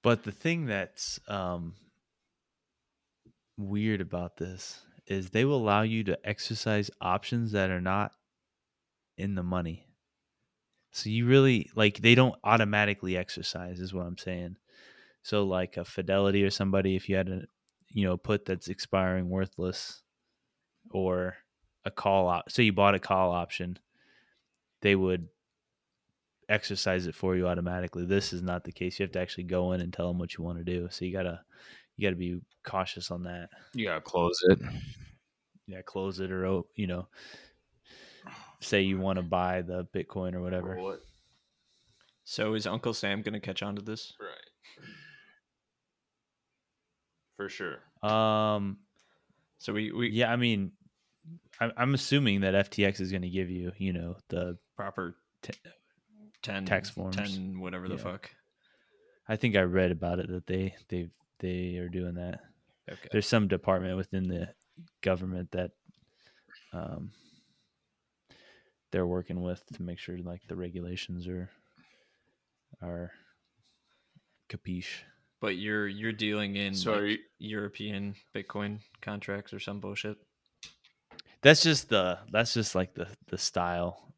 But 0.03 0.23
the 0.23 0.33
thing 0.33 0.67
that's 0.67 1.19
um, 1.27 1.75
weird 3.57 4.01
about 4.01 4.37
this 4.37 4.81
is 5.07 5.31
they 5.31 5.45
will 5.45 5.57
allow 5.57 5.83
you 5.83 6.05
to 6.05 6.19
exercise 6.29 6.91
options 7.01 7.53
that 7.53 7.71
are 7.71 7.81
not 7.81 8.13
in 9.17 9.35
the 9.35 9.43
money. 9.43 9.87
So 10.97 11.11
you 11.11 11.27
really 11.27 11.71
like 11.75 11.99
they 11.99 12.15
don't 12.15 12.35
automatically 12.43 13.17
exercise 13.17 13.81
is 13.81 13.93
what 13.93 14.07
I'm 14.07 14.19
saying. 14.19 14.57
So 15.23 15.45
like 15.45 15.77
a 15.77 15.85
Fidelity 15.85 16.45
or 16.45 16.51
somebody 16.51 16.97
if 16.97 17.09
you 17.09 17.17
had 17.17 17.29
a 17.29 17.43
you 17.89 18.05
know 18.05 18.17
put 18.17 18.45
that's 18.45 18.69
expiring 18.69 19.29
worthless 19.29 20.03
or 20.91 21.37
a 21.85 21.91
call 21.91 22.29
op 22.29 22.51
so 22.51 22.63
you 22.63 22.73
bought 22.73 22.95
a 22.95 22.99
call 22.99 23.31
option 23.31 23.79
they 24.83 24.97
would 24.97 25.29
exercise 26.49 27.07
it 27.07 27.15
for 27.15 27.37
you 27.37 27.47
automatically. 27.47 28.05
This 28.05 28.33
is 28.33 28.43
not 28.43 28.65
the 28.65 28.73
case. 28.73 28.99
You 28.99 29.05
have 29.05 29.13
to 29.13 29.21
actually 29.21 29.45
go 29.45 29.73
in 29.73 29.81
and 29.81 29.93
tell 29.93 30.09
them 30.09 30.19
what 30.19 30.37
you 30.37 30.45
want 30.45 30.59
to 30.59 30.65
do. 30.65 30.89
So 30.91 31.05
you 31.05 31.13
gotta 31.13 31.41
you 31.97 32.07
gotta 32.07 32.17
be 32.17 32.41
cautious 32.65 33.11
on 33.11 33.25
that. 33.25 33.49
You 33.75 33.87
gotta 33.87 34.01
close 34.01 34.39
it. 34.49 34.59
Yeah, 35.67 35.83
close 35.83 36.21
it 36.21 36.31
or 36.31 36.47
oh, 36.47 36.67
you 36.75 36.87
know, 36.87 37.09
say 38.61 38.83
you 38.83 38.99
want 38.99 39.17
to 39.17 39.23
buy 39.23 39.63
the 39.63 39.85
Bitcoin 39.95 40.35
or 40.35 40.41
whatever. 40.43 40.77
What? 40.77 41.01
So 42.25 42.55
is 42.55 42.67
Uncle 42.67 42.93
Sam 42.95 43.23
going 43.23 43.35
to 43.35 43.41
catch 43.41 43.63
on 43.63 43.77
to 43.77 43.83
this? 43.83 44.13
Right. 44.21 44.87
For 47.37 47.49
sure. 47.49 47.79
Um, 48.03 48.79
So 49.59 49.73
we 49.73 49.93
we 49.93 50.11
yeah, 50.11 50.33
I 50.33 50.37
mean, 50.37 50.73
I'm, 51.61 51.73
I'm 51.77 51.95
assuming 51.95 52.41
that 52.43 52.71
FTX 52.71 53.01
is 53.01 53.11
going 53.11 53.23
to 53.23 53.29
give 53.31 53.51
you, 53.51 53.73
you 53.79 53.93
know, 53.93 54.17
the. 54.29 54.59
proper 54.77 55.17
T- 55.43 55.53
ten 56.43 56.65
tax 56.65 56.91
forms. 56.91 57.17
ten 57.17 57.61
whatever 57.61 57.89
the 57.89 57.95
Yeah. 57.97 58.01
fuck. 58.03 58.31
I 59.29 59.37
think 59.37 59.57
I 59.57 59.63
read 59.63 59.91
about 59.91 60.19
it 60.19 60.29
that 60.29 60.47
they 60.47 60.75
they 60.89 61.09
they 61.41 61.77
are 61.77 61.89
doing 61.89 62.15
that. 62.15 62.41
Okay. 62.91 63.09
There's 63.13 63.27
some 63.27 63.49
department 63.49 63.97
within 63.97 64.29
the 64.29 64.49
government 65.03 65.51
that 65.53 65.73
um 66.73 67.11
they're 68.91 69.07
working 69.07 69.43
with 69.43 69.65
to 69.75 69.83
make 69.83 69.99
sure 69.99 70.19
like 70.19 70.43
the 70.49 70.57
regulations 70.57 71.27
are 71.29 71.51
are 72.83 73.11
capiche. 74.49 75.03
But 75.41 75.57
you're 75.57 75.87
you're 75.87 76.13
dealing 76.13 76.57
in 76.57 76.75
So 76.75 76.95
like, 76.95 77.03
you- 77.03 77.19
European 77.39 78.15
Bitcoin 78.35 78.81
contracts 79.01 79.53
or 79.53 79.61
some 79.61 79.81
bullshit. 79.81 80.17
That's 81.43 81.63
just 81.63 81.89
the 81.89 82.19
that's 82.33 82.55
just 82.55 82.75
like 82.75 82.95
the 82.95 83.09
the 83.29 83.39
style. 83.39 84.13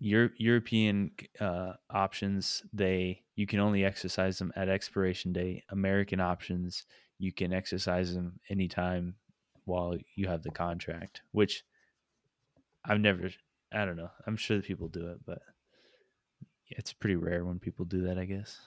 Your 0.00 0.30
European 0.36 1.10
uh, 1.40 1.72
options 1.90 2.62
they 2.72 3.22
you 3.34 3.46
can 3.46 3.60
only 3.60 3.84
exercise 3.84 4.38
them 4.38 4.52
at 4.56 4.68
expiration 4.68 5.32
date. 5.32 5.64
American 5.70 6.20
options 6.20 6.84
you 7.18 7.32
can 7.32 7.52
exercise 7.52 8.14
them 8.14 8.38
anytime 8.48 9.16
while 9.64 9.96
you 10.14 10.28
have 10.28 10.42
the 10.42 10.50
contract, 10.50 11.20
which 11.32 11.64
I've 12.84 13.00
never 13.00 13.28
I 13.72 13.84
don't 13.86 13.96
know. 13.96 14.10
I'm 14.26 14.36
sure 14.36 14.56
that 14.58 14.66
people 14.66 14.88
do 14.88 15.08
it, 15.08 15.24
but 15.24 15.40
it's 16.68 16.92
pretty 16.92 17.16
rare 17.16 17.44
when 17.44 17.58
people 17.58 17.84
do 17.84 18.02
that, 18.02 18.18
I 18.18 18.24
guess. 18.24 18.58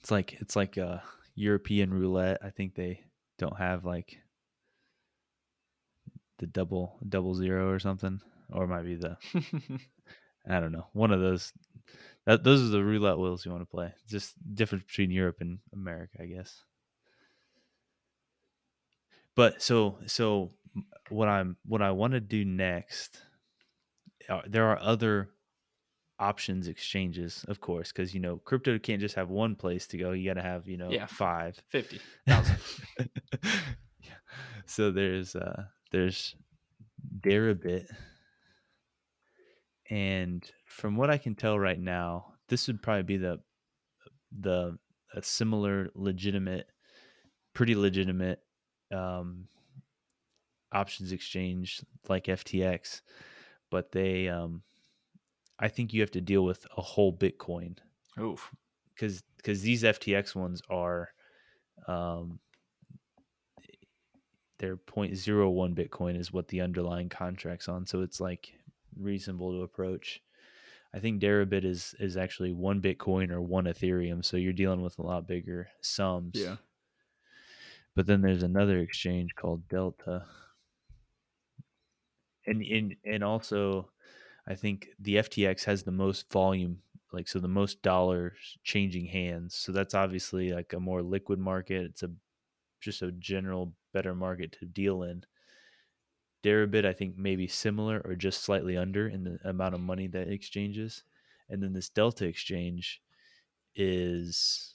It's 0.00 0.10
like 0.10 0.34
it's 0.34 0.54
like 0.56 0.76
a 0.76 1.02
European 1.34 1.92
roulette. 1.92 2.38
I 2.42 2.50
think 2.50 2.74
they 2.74 3.00
don't 3.38 3.56
have 3.58 3.84
like 3.84 4.18
the 6.38 6.46
double 6.46 6.98
double 7.08 7.34
zero 7.34 7.68
or 7.70 7.78
something, 7.78 8.20
or 8.50 8.64
it 8.64 8.68
might 8.68 8.84
be 8.84 8.94
the 8.96 9.16
I 10.48 10.60
don't 10.60 10.72
know 10.72 10.86
one 10.92 11.12
of 11.12 11.20
those. 11.20 11.52
That 12.26 12.44
those 12.44 12.62
are 12.62 12.68
the 12.72 12.84
roulette 12.84 13.18
wheels 13.18 13.44
you 13.44 13.52
want 13.52 13.62
to 13.62 13.66
play. 13.70 13.92
Just 14.08 14.34
difference 14.54 14.84
between 14.84 15.10
Europe 15.10 15.38
and 15.40 15.58
America, 15.72 16.18
I 16.22 16.26
guess. 16.26 16.62
But 19.36 19.62
so 19.62 19.98
so 20.06 20.50
what 21.10 21.28
I'm 21.28 21.56
what 21.66 21.82
I 21.82 21.90
want 21.90 22.12
to 22.14 22.20
do 22.20 22.44
next. 22.44 23.18
Uh, 24.28 24.40
there 24.46 24.66
are 24.66 24.78
other 24.80 25.30
options 26.18 26.68
exchanges, 26.68 27.44
of 27.48 27.60
course, 27.60 27.92
because 27.92 28.14
you 28.14 28.20
know 28.20 28.36
crypto 28.44 28.78
can't 28.78 29.00
just 29.00 29.16
have 29.16 29.28
one 29.28 29.54
place 29.56 29.86
to 29.88 29.98
go. 29.98 30.12
You 30.12 30.30
got 30.30 30.40
to 30.40 30.46
have 30.46 30.68
you 30.68 30.76
know 30.76 30.90
Yeah. 30.90 31.06
five. 31.06 31.58
Fifty 31.70 32.00
thousand. 32.26 32.56
Yeah. 34.00 34.12
So 34.66 34.90
there's 34.90 35.34
uh 35.34 35.64
there's 35.90 36.34
Deribit. 37.20 37.86
And 39.90 40.48
from 40.66 40.96
what 40.96 41.10
I 41.10 41.18
can 41.18 41.34
tell 41.34 41.58
right 41.58 41.78
now, 41.78 42.34
this 42.48 42.66
would 42.66 42.82
probably 42.82 43.02
be 43.02 43.16
the 43.16 43.40
the 44.38 44.78
a 45.14 45.22
similar 45.22 45.90
legitimate 45.94 46.66
pretty 47.54 47.74
legitimate 47.74 48.40
um 48.92 49.46
options 50.72 51.12
exchange 51.12 51.82
like 52.08 52.24
FTX, 52.24 53.00
but 53.70 53.92
they 53.92 54.28
um 54.28 54.62
I 55.58 55.68
think 55.68 55.92
you 55.92 56.00
have 56.00 56.10
to 56.12 56.20
deal 56.20 56.44
with 56.44 56.66
a 56.76 56.82
whole 56.82 57.16
Bitcoin 57.16 57.78
Oof. 58.18 58.50
because 58.94 59.22
because 59.36 59.62
these 59.62 59.82
FTX 59.82 60.34
ones 60.34 60.62
are 60.68 61.10
um 61.86 62.38
they're 64.58 64.76
0.01 64.76 65.74
Bitcoin 65.74 66.18
is 66.18 66.32
what 66.32 66.48
the 66.48 66.60
underlying 66.60 67.08
contract's 67.08 67.68
on, 67.68 67.86
so 67.86 68.02
it's 68.02 68.20
like 68.20 68.52
reasonable 68.96 69.52
to 69.52 69.62
approach. 69.62 70.22
I 70.94 71.00
think 71.00 71.20
Deribit 71.20 71.64
is 71.64 71.94
is 71.98 72.16
actually 72.16 72.52
one 72.52 72.80
Bitcoin 72.80 73.30
or 73.30 73.40
one 73.40 73.64
Ethereum, 73.64 74.24
so 74.24 74.36
you're 74.36 74.52
dealing 74.52 74.80
with 74.82 74.98
a 74.98 75.02
lot 75.02 75.26
bigger 75.26 75.68
sums. 75.80 76.34
Yeah. 76.34 76.56
But 77.94 78.06
then 78.06 78.22
there's 78.22 78.42
another 78.42 78.78
exchange 78.78 79.34
called 79.34 79.68
Delta. 79.68 80.24
And 82.46 82.62
in 82.62 82.96
and 83.04 83.24
also 83.24 83.90
I 84.46 84.54
think 84.54 84.88
the 84.98 85.16
FTX 85.16 85.64
has 85.64 85.82
the 85.82 85.90
most 85.90 86.30
volume, 86.30 86.80
like 87.12 87.28
so 87.28 87.38
the 87.38 87.48
most 87.48 87.82
dollars 87.82 88.58
changing 88.62 89.06
hands. 89.06 89.54
So 89.54 89.72
that's 89.72 89.94
obviously 89.94 90.52
like 90.52 90.72
a 90.72 90.80
more 90.80 91.02
liquid 91.02 91.38
market. 91.38 91.84
It's 91.84 92.02
a 92.02 92.10
just 92.80 93.02
a 93.02 93.12
general 93.12 93.72
better 93.92 94.14
market 94.14 94.52
to 94.60 94.66
deal 94.66 95.04
in. 95.04 95.24
Deribit, 96.42 96.84
I 96.84 96.92
think 96.92 97.16
maybe 97.16 97.48
similar 97.48 98.02
or 98.04 98.14
just 98.14 98.42
slightly 98.42 98.76
under 98.76 99.08
in 99.08 99.24
the 99.24 99.38
amount 99.48 99.74
of 99.74 99.80
money 99.80 100.08
that 100.08 100.28
exchanges. 100.28 101.04
And 101.48 101.62
then 101.62 101.72
this 101.72 101.88
Delta 101.88 102.26
exchange 102.26 103.00
is 103.74 104.73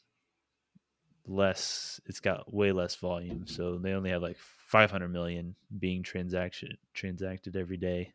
less 1.30 2.02
it's 2.08 2.20
got 2.20 2.52
way 2.54 2.72
less 2.72 2.96
volume. 2.96 3.46
So 3.46 3.78
they 3.78 3.94
only 3.94 4.10
have 4.10 4.22
like 4.22 4.38
500 4.68 5.08
million 5.10 5.56
being 5.80 6.04
transaction 6.04 6.78
transacted 6.94 7.56
every 7.56 7.78
day. 7.78 8.14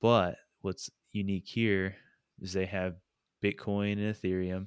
But 0.00 0.36
what's 0.60 0.88
unique 1.12 1.46
here 1.46 1.96
is 2.40 2.52
they 2.52 2.66
have 2.66 2.94
Bitcoin 3.42 3.94
and 3.94 4.14
Ethereum, 4.14 4.66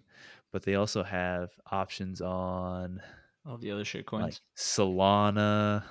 but 0.51 0.63
they 0.63 0.75
also 0.75 1.03
have 1.03 1.49
options 1.71 2.21
on 2.21 3.01
All 3.45 3.57
the 3.57 3.71
other 3.71 3.85
shit 3.85 4.05
coins. 4.05 4.23
like 4.23 4.35
Solana. 4.57 5.83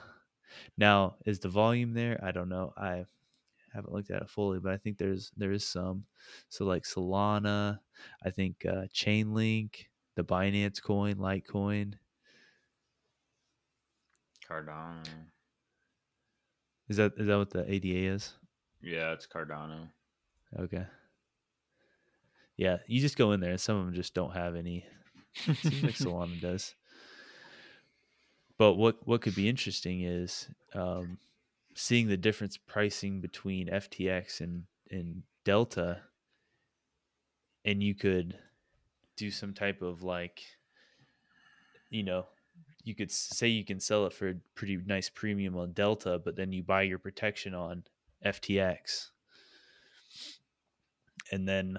Now, 0.77 1.17
is 1.25 1.39
the 1.39 1.49
volume 1.49 1.95
there? 1.95 2.21
I 2.23 2.33
don't 2.33 2.49
know. 2.49 2.73
I 2.77 3.05
haven't 3.73 3.93
looked 3.93 4.11
at 4.11 4.23
it 4.23 4.29
fully, 4.31 4.59
but 4.59 4.73
I 4.73 4.77
think 4.77 4.99
there's 4.99 5.31
there 5.37 5.53
is 5.53 5.67
some. 5.67 6.05
So 6.49 6.65
like 6.65 6.85
Solana, 6.85 7.79
I 8.25 8.31
think 8.31 8.67
uh, 8.67 8.87
Chainlink, 8.93 9.87
the 10.17 10.25
Binance 10.25 10.83
coin, 10.83 11.15
Litecoin. 11.17 11.95
Cardano. 14.49 15.07
Is 16.89 16.97
that 16.97 17.13
is 17.17 17.27
that 17.29 17.39
what 17.39 17.51
the 17.51 17.71
ADA 17.73 18.15
is? 18.15 18.33
Yeah, 18.83 19.13
it's 19.13 19.27
Cardano. 19.27 19.89
Okay. 20.59 20.85
Yeah, 22.57 22.79
you 22.87 23.01
just 23.01 23.17
go 23.17 23.33
in 23.33 23.41
there, 23.41 23.53
and 23.53 23.61
some 23.61 23.77
of 23.77 23.87
them 23.87 23.95
just 23.95 24.13
don't 24.13 24.33
have 24.35 24.57
any. 24.57 24.85
Seems 25.35 25.83
like 25.83 25.95
Solana 25.95 26.41
does. 26.43 26.75
But 28.59 28.75
what 28.75 29.07
what 29.07 29.23
could 29.23 29.35
be 29.35 29.49
interesting 29.49 30.03
is 30.03 30.49
um, 30.75 31.19
seeing 31.75 32.09
the 32.09 32.17
difference 32.17 32.59
pricing 32.59 33.21
between 33.21 33.69
FTX 33.69 34.41
and 34.41 34.65
and 34.91 35.23
Delta, 35.45 36.03
and 37.65 37.83
you 37.83 37.95
could 37.95 38.37
do 39.21 39.31
some 39.31 39.53
type 39.53 39.83
of 39.83 40.03
like, 40.03 40.41
you 41.91 42.03
know, 42.03 42.25
you 42.85 42.95
could 42.95 43.13
say 43.13 43.49
you 43.49 43.67
can 43.67 43.79
sell 43.79 44.07
it 44.07 44.15
for 44.15 44.31
a 44.31 44.35
pretty 44.55 44.79
nice 44.87 45.11
premium 45.11 45.59
on 45.59 45.73
Delta, 45.73 46.19
but 46.25 46.37
then 46.37 46.53
you 46.53 46.63
buy 46.63 46.83
your 46.83 46.99
protection 46.99 47.55
on 47.55 47.85
FTX, 48.25 49.11
and 51.31 51.47
then 51.47 51.79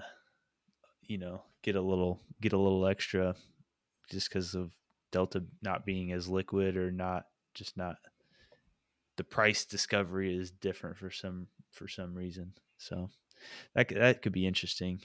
you 1.02 1.18
know 1.18 1.42
get 1.62 1.74
a 1.74 1.80
little 1.80 2.20
get 2.40 2.52
a 2.52 2.58
little 2.58 2.86
extra 2.86 3.34
just 4.08 4.28
because 4.28 4.54
of 4.54 4.70
Delta 5.10 5.42
not 5.62 5.84
being 5.84 6.12
as 6.12 6.28
liquid 6.28 6.76
or 6.76 6.92
not 6.92 7.26
just 7.54 7.76
not 7.76 7.96
the 9.16 9.24
price 9.24 9.64
discovery 9.64 10.36
is 10.36 10.52
different 10.52 10.96
for 10.96 11.10
some 11.10 11.48
for 11.72 11.88
some 11.88 12.14
reason. 12.14 12.52
So 12.78 13.10
that 13.74 13.88
that 13.88 14.22
could 14.22 14.32
be 14.32 14.46
interesting. 14.46 15.00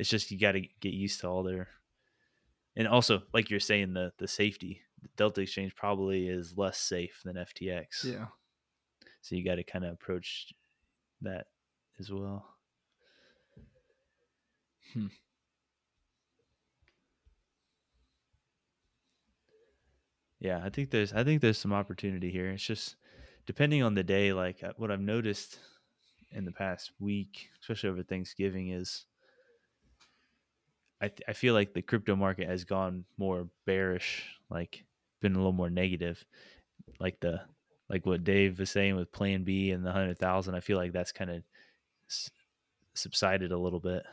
It's 0.00 0.08
just 0.08 0.30
you 0.30 0.38
got 0.38 0.52
to 0.52 0.62
get 0.80 0.94
used 0.94 1.20
to 1.20 1.28
all 1.28 1.42
their 1.42 1.68
and 2.74 2.88
also 2.88 3.22
like 3.34 3.50
you're 3.50 3.60
saying 3.60 3.92
the 3.92 4.12
the 4.16 4.26
safety. 4.26 4.80
Delta 5.16 5.42
Exchange 5.42 5.76
probably 5.76 6.26
is 6.26 6.56
less 6.56 6.78
safe 6.78 7.20
than 7.24 7.36
FTX. 7.36 8.04
yeah. 8.04 8.26
So 9.20 9.34
you 9.36 9.44
got 9.44 9.56
to 9.56 9.62
kind 9.62 9.84
of 9.84 9.92
approach 9.92 10.54
that 11.20 11.48
as 11.98 12.10
well. 12.10 12.46
Hmm. 14.94 15.08
Yeah, 20.38 20.62
I 20.64 20.70
think 20.70 20.90
there's 20.90 21.12
I 21.12 21.24
think 21.24 21.42
there's 21.42 21.58
some 21.58 21.74
opportunity 21.74 22.30
here. 22.30 22.48
It's 22.48 22.64
just 22.64 22.96
depending 23.44 23.82
on 23.82 23.94
the 23.94 24.02
day. 24.02 24.32
Like 24.32 24.64
uh, 24.64 24.72
what 24.78 24.90
I've 24.90 25.00
noticed 25.00 25.58
in 26.30 26.46
the 26.46 26.52
past 26.52 26.92
week, 26.98 27.50
especially 27.60 27.90
over 27.90 28.02
Thanksgiving, 28.02 28.70
is 28.70 29.04
I 31.00 31.08
th- 31.08 31.22
I 31.28 31.32
feel 31.32 31.54
like 31.54 31.72
the 31.72 31.82
crypto 31.82 32.14
market 32.16 32.48
has 32.48 32.64
gone 32.64 33.04
more 33.16 33.48
bearish, 33.66 34.24
like 34.50 34.84
been 35.20 35.34
a 35.34 35.38
little 35.38 35.52
more 35.52 35.70
negative, 35.70 36.24
like 36.98 37.20
the 37.20 37.40
like 37.88 38.06
what 38.06 38.24
Dave 38.24 38.58
was 38.58 38.70
saying 38.70 38.96
with 38.96 39.12
Plan 39.12 39.44
B 39.44 39.70
and 39.70 39.84
the 39.84 39.92
hundred 39.92 40.18
thousand. 40.18 40.54
I 40.54 40.60
feel 40.60 40.76
like 40.76 40.92
that's 40.92 41.12
kind 41.12 41.30
of 41.30 41.42
s- 42.08 42.30
subsided 42.94 43.52
a 43.52 43.58
little 43.58 43.80
bit. 43.80 44.04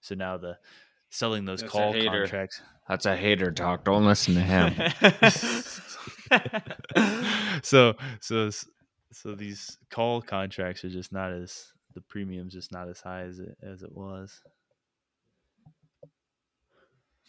So 0.00 0.14
now 0.14 0.36
the 0.36 0.58
selling 1.10 1.44
those 1.44 1.60
That's 1.60 1.72
call 1.72 1.92
contracts. 1.92 2.60
That's 2.88 3.06
a 3.06 3.16
hater 3.16 3.52
talk. 3.52 3.84
Don't 3.84 4.04
listen 4.04 4.34
to 4.34 4.40
him. 4.40 4.74
so 7.62 7.94
so 8.20 8.50
so 9.12 9.34
these 9.34 9.78
call 9.90 10.22
contracts 10.22 10.84
are 10.84 10.90
just 10.90 11.12
not 11.12 11.32
as 11.32 11.72
the 11.94 12.00
premium's 12.00 12.52
just 12.52 12.72
not 12.72 12.88
as 12.88 13.00
high 13.00 13.22
as 13.22 13.38
it 13.38 13.56
as 13.62 13.82
it 13.82 13.92
was. 13.92 14.40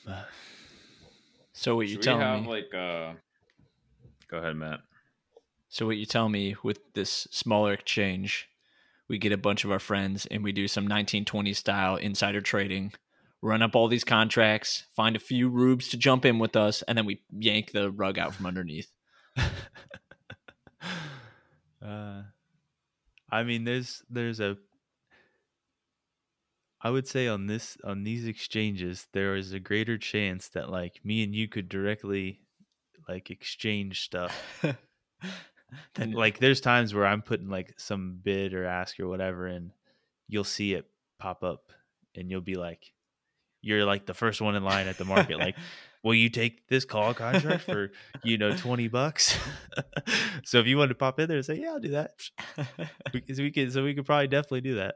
But, 0.06 0.28
so 1.54 1.76
what 1.76 1.88
you 1.88 1.94
Should 1.94 2.00
we 2.00 2.04
telling 2.04 2.22
have 2.22 2.42
me? 2.44 2.48
like 2.48 2.74
uh 2.74 3.14
Go 4.32 4.38
ahead, 4.38 4.56
Matt. 4.56 4.80
So 5.68 5.86
what 5.86 5.98
you 5.98 6.06
tell 6.06 6.30
me 6.30 6.56
with 6.64 6.80
this 6.94 7.28
smaller 7.32 7.74
exchange, 7.74 8.48
we 9.10 9.18
get 9.18 9.34
a 9.34 9.38
bunch 9.38 9.66
of 9.66 9.72
our 9.72 9.80
friends 9.80 10.26
and 10.32 10.42
we 10.42 10.54
do 10.54 10.70
some 10.70 10.86
1920 10.86 11.54
style 11.54 11.98
insider 11.98 12.40
trading, 12.40 12.94
run 13.42 13.62
up 13.62 13.76
all 13.76 13.90
these 13.90 14.06
contracts, 14.06 14.86
find 14.96 15.18
a 15.18 15.20
few 15.20 15.50
rubes 15.50 15.90
to 15.90 15.98
jump 15.98 16.26
in 16.26 16.40
with 16.40 16.56
us, 16.56 16.82
and 16.84 16.98
then 16.98 17.06
we 17.06 17.22
yank 17.32 17.72
the 17.72 17.92
rug 17.92 18.18
out 18.18 18.34
from 18.34 18.46
underneath. 18.46 18.90
uh, 21.86 22.22
I 23.30 23.44
mean, 23.44 23.66
there's 23.66 24.02
there's 24.10 24.40
a. 24.40 24.58
I 26.84 26.90
would 26.90 27.08
say 27.08 27.28
on 27.28 27.46
this 27.46 27.78
on 27.84 28.04
these 28.04 28.26
exchanges, 28.26 29.08
there 29.14 29.36
is 29.36 29.54
a 29.54 29.60
greater 29.60 29.98
chance 29.98 30.48
that 30.50 30.70
like 30.70 31.00
me 31.04 31.24
and 31.24 31.36
you 31.36 31.48
could 31.48 31.70
directly, 31.70 32.42
like 33.08 33.30
exchange 33.30 34.02
stuff. 34.02 34.64
then 35.96 36.12
like 36.12 36.40
there's 36.40 36.60
times 36.62 36.94
where 36.94 37.06
I'm 37.06 37.22
putting 37.22 37.50
like 37.50 37.76
some 37.78 38.20
bid 38.24 38.54
or 38.54 38.66
ask 38.66 39.00
or 39.00 39.08
whatever, 39.08 39.46
and 39.46 39.72
you'll 40.28 40.44
see 40.44 40.74
it 40.74 40.86
pop 41.20 41.44
up, 41.44 41.72
and 42.16 42.32
you'll 42.32 42.42
be 42.42 42.56
like, 42.56 42.92
you're 43.62 43.86
like 43.86 44.08
the 44.08 44.16
first 44.16 44.42
one 44.42 44.56
in 44.56 44.64
line 44.64 44.88
at 44.88 44.98
the 44.98 45.06
market, 45.06 45.38
like. 45.40 45.56
Will 46.04 46.16
you 46.16 46.30
take 46.30 46.68
this 46.68 46.84
call 46.84 47.14
contract 47.14 47.64
for 47.66 47.92
you 48.24 48.40
know 48.40 48.58
twenty 48.58 48.88
bucks? 48.88 49.38
so 50.44 50.58
if 50.58 50.66
you 50.66 50.76
want 50.76 50.90
to 50.90 50.96
pop 50.96 51.20
in 51.20 51.28
there 51.28 51.38
and 51.38 51.46
say, 51.46 51.60
"Yeah, 51.60 51.74
I'll 51.74 51.80
do 51.80 51.92
that," 51.92 52.14
because 53.14 53.40
we 53.40 53.52
could, 53.52 53.72
so 53.72 53.84
we 53.84 53.94
could 53.94 54.08
probably 54.08 54.28
definitely 54.28 54.62
do 54.62 54.76
that. 54.78 54.96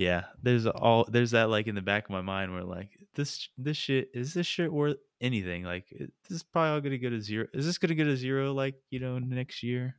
Yeah, 0.00 0.24
there's 0.42 0.66
all 0.66 1.04
there's 1.10 1.32
that 1.32 1.50
like 1.50 1.66
in 1.66 1.74
the 1.74 1.82
back 1.82 2.04
of 2.04 2.10
my 2.10 2.22
mind 2.22 2.54
where 2.54 2.64
like 2.64 2.88
this 3.14 3.50
this 3.58 3.76
shit 3.76 4.08
is 4.14 4.32
this 4.32 4.46
shit 4.46 4.72
worth 4.72 4.96
anything? 5.20 5.62
Like 5.62 5.90
this 5.90 6.08
is 6.30 6.42
probably 6.42 6.70
all 6.70 6.80
gonna 6.80 6.96
go 6.96 7.10
to 7.10 7.20
zero. 7.20 7.46
Is 7.52 7.66
this 7.66 7.76
gonna 7.76 7.94
go 7.94 8.04
to 8.04 8.16
zero 8.16 8.54
like 8.54 8.76
you 8.88 8.98
know 8.98 9.18
next 9.18 9.62
year? 9.62 9.94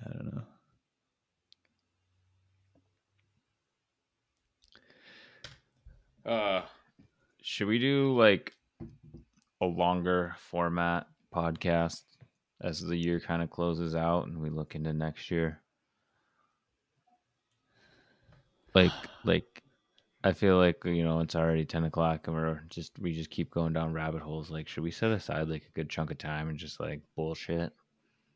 I 0.00 0.10
don't 0.10 0.34
know. 6.24 6.32
Uh 6.32 6.62
should 7.42 7.66
we 7.66 7.78
do 7.78 8.16
like 8.16 8.54
a 9.60 9.66
longer 9.66 10.34
format 10.50 11.08
podcast 11.34 12.04
as 12.62 12.80
the 12.80 12.96
year 12.96 13.20
kind 13.20 13.42
of 13.42 13.50
closes 13.50 13.94
out 13.94 14.28
and 14.28 14.40
we 14.40 14.48
look 14.48 14.74
into 14.74 14.94
next 14.94 15.30
year? 15.30 15.62
Like 18.74 18.92
like 19.24 19.62
I 20.24 20.32
feel 20.32 20.56
like 20.56 20.84
you 20.84 21.04
know 21.04 21.20
it's 21.20 21.34
already 21.34 21.64
ten 21.64 21.84
o'clock 21.84 22.26
and 22.26 22.36
we're 22.36 22.62
just 22.68 22.98
we 22.98 23.12
just 23.12 23.30
keep 23.30 23.50
going 23.50 23.72
down 23.72 23.92
rabbit 23.92 24.22
holes. 24.22 24.50
Like, 24.50 24.68
should 24.68 24.84
we 24.84 24.90
set 24.90 25.10
aside 25.10 25.48
like 25.48 25.64
a 25.64 25.72
good 25.74 25.88
chunk 25.88 26.10
of 26.10 26.18
time 26.18 26.48
and 26.48 26.58
just 26.58 26.80
like 26.80 27.00
bullshit? 27.16 27.72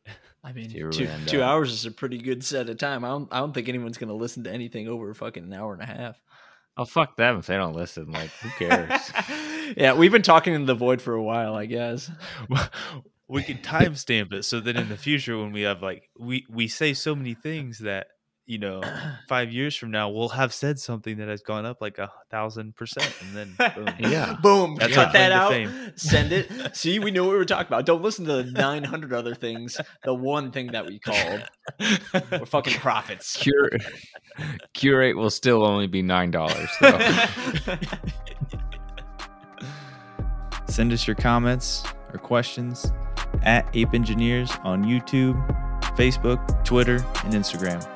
I 0.44 0.52
mean, 0.52 0.70
See 0.70 0.82
where 0.82 0.90
we 0.90 0.96
two, 0.96 1.08
two 1.26 1.42
up. 1.42 1.48
hours 1.48 1.72
is 1.72 1.86
a 1.86 1.90
pretty 1.90 2.18
good 2.18 2.44
set 2.44 2.68
of 2.68 2.78
time. 2.78 3.04
I 3.04 3.08
don't, 3.08 3.32
I 3.32 3.38
don't 3.38 3.52
think 3.52 3.68
anyone's 3.68 3.98
going 3.98 4.08
to 4.08 4.14
listen 4.14 4.44
to 4.44 4.52
anything 4.52 4.88
over 4.88 5.12
fucking 5.14 5.44
an 5.44 5.52
hour 5.52 5.72
and 5.72 5.82
a 5.82 5.86
half. 5.86 6.20
Oh 6.76 6.84
fuck 6.84 7.16
them 7.16 7.38
if 7.38 7.46
they 7.46 7.56
don't 7.56 7.74
listen. 7.74 8.12
Like, 8.12 8.30
who 8.30 8.50
cares? 8.50 9.12
yeah, 9.76 9.94
we've 9.94 10.12
been 10.12 10.22
talking 10.22 10.54
in 10.54 10.66
the 10.66 10.74
void 10.74 11.00
for 11.00 11.14
a 11.14 11.22
while, 11.22 11.54
I 11.54 11.66
guess. 11.66 12.10
we 13.28 13.42
can 13.42 13.58
timestamp 13.58 14.32
it 14.32 14.44
so 14.44 14.60
that 14.60 14.76
in 14.76 14.88
the 14.88 14.96
future 14.96 15.38
when 15.38 15.52
we 15.52 15.62
have 15.62 15.82
like 15.82 16.10
we 16.18 16.46
we 16.50 16.68
say 16.68 16.94
so 16.94 17.14
many 17.14 17.34
things 17.34 17.78
that 17.78 18.08
you 18.46 18.58
know 18.58 18.80
five 19.28 19.52
years 19.52 19.76
from 19.76 19.90
now 19.90 20.08
we'll 20.08 20.28
have 20.28 20.54
said 20.54 20.78
something 20.78 21.18
that 21.18 21.28
has 21.28 21.42
gone 21.42 21.66
up 21.66 21.80
like 21.80 21.98
a 21.98 22.10
thousand 22.30 22.74
percent 22.76 23.12
and 23.20 23.36
then 23.36 23.72
boom. 23.74 23.88
Yeah. 24.10 24.36
Boom. 24.42 24.76
That's 24.78 24.94
cut 24.94 25.12
that 25.12 25.32
out. 25.32 25.50
fame. 25.50 25.92
Send 25.96 26.32
it. 26.32 26.76
See, 26.76 26.98
we 26.98 27.10
know 27.10 27.24
what 27.24 27.32
we 27.32 27.38
were 27.38 27.44
talking 27.44 27.66
about. 27.66 27.86
Don't 27.86 28.02
listen 28.02 28.24
to 28.26 28.42
the 28.42 28.44
900 28.44 29.12
other 29.12 29.34
things. 29.34 29.80
The 30.04 30.14
one 30.14 30.52
thing 30.52 30.68
that 30.68 30.86
we 30.86 30.98
called. 30.98 31.42
We're 32.30 32.46
fucking 32.46 32.74
prophets. 32.78 33.36
Cure 33.36 33.70
cure 34.74 34.98
rate 35.00 35.16
will 35.16 35.30
still 35.30 35.64
only 35.64 35.86
be 35.86 36.02
nine 36.02 36.30
dollars. 36.30 36.68
So. 36.78 36.98
send 40.68 40.92
us 40.92 41.06
your 41.06 41.16
comments 41.16 41.84
or 42.12 42.18
questions 42.18 42.92
at 43.42 43.68
ape 43.74 43.94
engineers 43.94 44.50
on 44.62 44.84
youtube 44.84 45.36
facebook 45.96 46.64
twitter 46.64 46.96
and 47.24 47.32
instagram 47.32 47.95